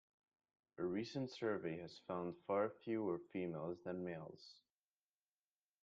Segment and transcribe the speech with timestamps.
[0.79, 4.55] A recent survey has found far fewer females than males.